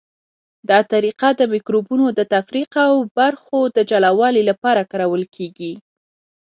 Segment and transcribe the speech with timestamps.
[0.69, 5.73] دا طریقه د مکروبونو د تفریق او برخو د جلاوالي لپاره کارول کیږي.